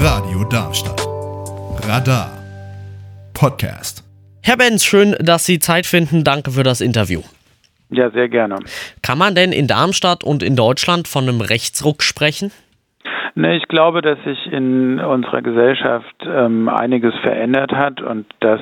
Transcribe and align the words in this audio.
Radio 0.00 0.42
Darmstadt. 0.50 1.06
Radar. 1.88 2.32
Podcast. 3.32 4.02
Herr 4.42 4.56
Benz, 4.56 4.84
schön, 4.84 5.14
dass 5.20 5.46
Sie 5.46 5.60
Zeit 5.60 5.86
finden. 5.86 6.24
Danke 6.24 6.50
für 6.50 6.64
das 6.64 6.80
Interview. 6.80 7.20
Ja, 7.90 8.10
sehr 8.10 8.28
gerne. 8.28 8.56
Kann 9.04 9.16
man 9.18 9.36
denn 9.36 9.52
in 9.52 9.68
Darmstadt 9.68 10.24
und 10.24 10.42
in 10.42 10.56
Deutschland 10.56 11.06
von 11.06 11.28
einem 11.28 11.40
Rechtsruck 11.40 12.02
sprechen? 12.02 12.50
Ne, 13.36 13.56
ich 13.56 13.68
glaube, 13.68 14.02
dass 14.02 14.18
sich 14.24 14.52
in 14.52 14.98
unserer 14.98 15.42
Gesellschaft 15.42 16.16
ähm, 16.26 16.68
einiges 16.68 17.14
verändert 17.22 17.70
hat 17.70 18.00
und 18.00 18.26
dass 18.40 18.60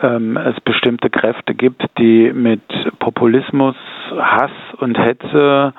ähm, 0.00 0.36
es 0.36 0.54
bestimmte 0.60 1.10
Kräfte 1.10 1.56
gibt, 1.56 1.82
die 1.98 2.32
mit 2.32 2.62
Populismus, 3.00 3.74
Hass 4.16 4.52
und 4.78 4.96
Hetze 4.96 5.74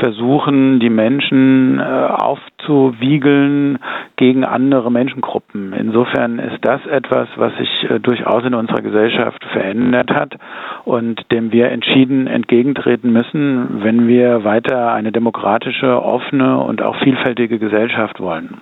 versuchen, 0.00 0.80
die 0.80 0.90
Menschen 0.90 1.78
äh, 1.78 1.82
aufzuwiegeln 1.82 3.78
gegen 4.16 4.44
andere 4.44 4.90
Menschengruppen. 4.90 5.72
Insofern 5.72 6.38
ist 6.38 6.58
das 6.62 6.84
etwas, 6.86 7.28
was 7.36 7.52
sich 7.56 7.90
äh, 7.90 8.00
durchaus 8.00 8.44
in 8.44 8.54
unserer 8.54 8.82
Gesellschaft 8.82 9.44
verändert 9.52 10.10
hat 10.10 10.36
und 10.84 11.20
dem 11.30 11.52
wir 11.52 11.70
entschieden 11.70 12.26
entgegentreten 12.26 13.12
müssen, 13.12 13.82
wenn 13.82 14.08
wir 14.08 14.44
weiter 14.44 14.92
eine 14.92 15.12
demokratische, 15.12 16.02
offene 16.02 16.58
und 16.58 16.82
auch 16.82 16.96
vielfältige 17.02 17.58
Gesellschaft 17.58 18.20
wollen. 18.20 18.58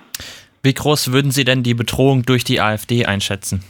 Wie 0.63 0.73
groß 0.73 1.13
würden 1.13 1.31
Sie 1.31 1.45
denn 1.45 1.63
die 1.63 1.73
Bedrohung 1.73 2.23
durch 2.23 2.43
die 2.43 2.59
AfD 2.59 3.05
einschätzen? 3.05 3.63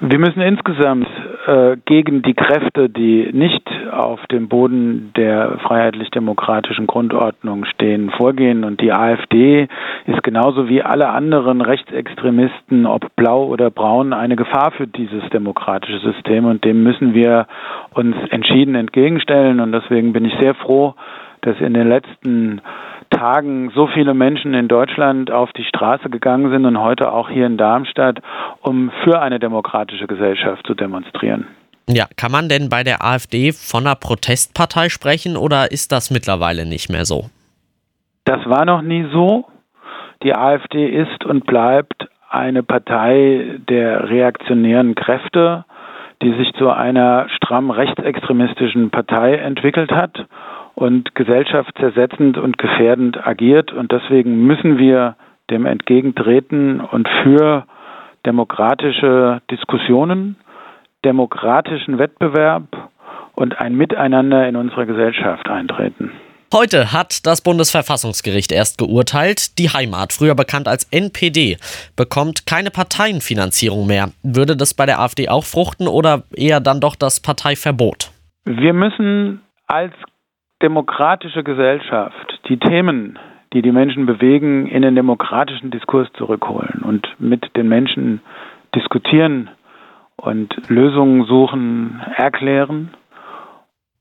Wir 0.00 0.18
müssen 0.18 0.40
insgesamt 0.40 1.06
äh, 1.46 1.76
gegen 1.84 2.22
die 2.22 2.34
Kräfte, 2.34 2.88
die 2.88 3.30
nicht 3.32 3.68
auf 3.90 4.24
dem 4.28 4.48
Boden 4.48 5.12
der 5.16 5.58
freiheitlich-demokratischen 5.58 6.86
Grundordnung 6.86 7.64
stehen, 7.66 8.10
vorgehen. 8.10 8.64
Und 8.64 8.80
die 8.80 8.92
AfD 8.92 9.68
ist 10.06 10.22
genauso 10.22 10.68
wie 10.68 10.82
alle 10.82 11.08
anderen 11.10 11.60
Rechtsextremisten, 11.60 12.86
ob 12.86 13.14
blau 13.16 13.44
oder 13.46 13.70
braun, 13.70 14.12
eine 14.12 14.36
Gefahr 14.36 14.72
für 14.72 14.86
dieses 14.86 15.28
demokratische 15.30 15.98
System. 15.98 16.46
Und 16.46 16.64
dem 16.64 16.82
müssen 16.82 17.14
wir 17.14 17.46
uns 17.92 18.16
entschieden 18.30 18.74
entgegenstellen. 18.74 19.60
Und 19.60 19.72
deswegen 19.72 20.12
bin 20.12 20.24
ich 20.24 20.34
sehr 20.40 20.54
froh, 20.54 20.94
dass 21.42 21.60
in 21.60 21.74
den 21.74 21.88
letzten 21.88 22.62
Tagen 23.14 23.70
so 23.74 23.86
viele 23.86 24.14
Menschen 24.14 24.54
in 24.54 24.68
Deutschland 24.68 25.30
auf 25.30 25.52
die 25.52 25.64
Straße 25.64 26.10
gegangen 26.10 26.50
sind 26.50 26.66
und 26.66 26.78
heute 26.80 27.12
auch 27.12 27.28
hier 27.28 27.46
in 27.46 27.56
Darmstadt, 27.56 28.20
um 28.60 28.90
für 29.02 29.20
eine 29.20 29.38
demokratische 29.38 30.06
Gesellschaft 30.06 30.66
zu 30.66 30.74
demonstrieren. 30.74 31.46
Ja, 31.88 32.06
kann 32.16 32.32
man 32.32 32.48
denn 32.48 32.68
bei 32.68 32.82
der 32.82 33.04
AfD 33.04 33.52
von 33.52 33.86
einer 33.86 33.94
Protestpartei 33.94 34.88
sprechen 34.88 35.36
oder 35.36 35.70
ist 35.70 35.92
das 35.92 36.10
mittlerweile 36.10 36.66
nicht 36.66 36.90
mehr 36.90 37.04
so? 37.04 37.30
Das 38.24 38.40
war 38.46 38.64
noch 38.64 38.82
nie 38.82 39.06
so. 39.12 39.44
Die 40.22 40.34
AfD 40.34 40.86
ist 40.88 41.24
und 41.24 41.46
bleibt 41.46 42.08
eine 42.30 42.62
Partei 42.62 43.60
der 43.68 44.08
reaktionären 44.08 44.94
Kräfte, 44.94 45.64
die 46.22 46.32
sich 46.38 46.52
zu 46.54 46.70
einer 46.70 47.28
stramm 47.28 47.70
rechtsextremistischen 47.70 48.90
Partei 48.90 49.34
entwickelt 49.34 49.92
hat 49.92 50.26
und 50.74 51.14
gesellschaftszersetzend 51.14 52.36
und 52.36 52.58
gefährdend 52.58 53.26
agiert. 53.26 53.72
Und 53.72 53.92
deswegen 53.92 54.46
müssen 54.46 54.78
wir 54.78 55.16
dem 55.50 55.66
entgegentreten 55.66 56.80
und 56.80 57.08
für 57.22 57.66
demokratische 58.26 59.42
Diskussionen, 59.50 60.36
demokratischen 61.04 61.98
Wettbewerb 61.98 62.90
und 63.34 63.58
ein 63.58 63.74
Miteinander 63.76 64.48
in 64.48 64.56
unserer 64.56 64.86
Gesellschaft 64.86 65.48
eintreten. 65.48 66.12
Heute 66.52 66.92
hat 66.92 67.26
das 67.26 67.42
Bundesverfassungsgericht 67.42 68.52
erst 68.52 68.78
geurteilt, 68.78 69.58
die 69.58 69.70
Heimat, 69.70 70.12
früher 70.12 70.36
bekannt 70.36 70.68
als 70.68 70.84
NPD, 70.92 71.56
bekommt 71.96 72.46
keine 72.46 72.70
Parteienfinanzierung 72.70 73.88
mehr. 73.88 74.10
Würde 74.22 74.56
das 74.56 74.72
bei 74.72 74.86
der 74.86 75.00
AfD 75.00 75.28
auch 75.28 75.44
fruchten 75.44 75.88
oder 75.88 76.22
eher 76.32 76.60
dann 76.60 76.80
doch 76.80 76.94
das 76.94 77.18
Parteiverbot? 77.18 78.12
Wir 78.44 78.72
müssen 78.72 79.40
als 79.66 79.94
demokratische 80.62 81.42
Gesellschaft 81.42 82.40
die 82.48 82.58
Themen, 82.58 83.18
die 83.52 83.62
die 83.62 83.72
Menschen 83.72 84.06
bewegen, 84.06 84.66
in 84.66 84.82
den 84.82 84.94
demokratischen 84.94 85.70
Diskurs 85.70 86.08
zurückholen 86.14 86.82
und 86.84 87.06
mit 87.18 87.56
den 87.56 87.68
Menschen 87.68 88.20
diskutieren 88.74 89.50
und 90.16 90.68
Lösungen 90.68 91.24
suchen, 91.24 92.00
erklären 92.16 92.90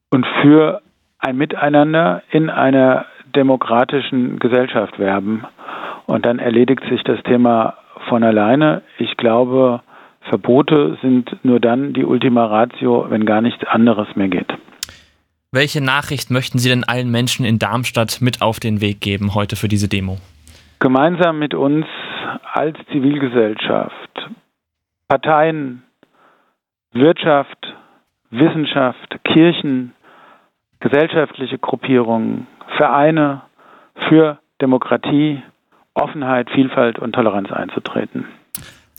und 0.09 0.25
für 0.41 0.81
ein 1.19 1.37
Miteinander 1.37 2.21
in 2.31 2.49
einer 2.49 3.05
demokratischen 3.35 4.39
Gesellschaft 4.39 4.99
werben. 4.99 5.45
Und 6.05 6.25
dann 6.25 6.39
erledigt 6.39 6.83
sich 6.89 7.03
das 7.03 7.21
Thema 7.23 7.75
von 8.09 8.23
alleine. 8.23 8.81
Ich 8.97 9.17
glaube, 9.17 9.81
Verbote 10.21 10.97
sind 11.01 11.35
nur 11.43 11.59
dann 11.59 11.93
die 11.93 12.05
Ultima 12.05 12.45
Ratio, 12.45 13.07
wenn 13.09 13.25
gar 13.25 13.41
nichts 13.41 13.65
anderes 13.65 14.15
mehr 14.15 14.27
geht. 14.27 14.53
Welche 15.53 15.83
Nachricht 15.83 16.31
möchten 16.31 16.57
Sie 16.57 16.69
denn 16.69 16.83
allen 16.83 17.11
Menschen 17.11 17.45
in 17.45 17.59
Darmstadt 17.59 18.21
mit 18.21 18.41
auf 18.41 18.59
den 18.59 18.81
Weg 18.81 19.01
geben 19.01 19.35
heute 19.35 19.55
für 19.55 19.67
diese 19.67 19.87
Demo? 19.87 20.17
Gemeinsam 20.79 21.37
mit 21.37 21.53
uns 21.53 21.85
als 22.53 22.75
Zivilgesellschaft, 22.91 24.31
Parteien, 25.07 25.83
Wirtschaft, 26.91 27.67
Wissenschaft, 28.31 29.19
Kirchen, 29.31 29.93
gesellschaftliche 30.79 31.59
Gruppierungen, 31.59 32.47
Vereine 32.77 33.43
für 34.09 34.39
Demokratie, 34.59 35.43
Offenheit, 35.93 36.49
Vielfalt 36.49 36.97
und 36.97 37.13
Toleranz 37.13 37.51
einzutreten. 37.51 38.25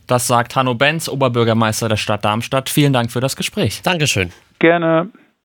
Das 0.07 0.29
sagt 0.29 0.55
Hanno 0.55 0.75
Benz, 0.75 1.09
Oberbürgermeister 1.09 1.89
der 1.89 1.97
Stadt 1.97 2.25
Darmstadt. 2.25 2.69
Vielen 2.69 2.93
Dank 2.93 3.11
für 3.11 3.21
das 3.21 3.35
Gespräch. 3.35 3.83
Dankeschön. 3.83 4.31
Gerne. 4.61 5.11